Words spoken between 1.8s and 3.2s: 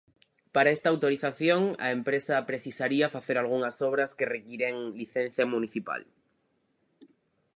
a empresa precisaría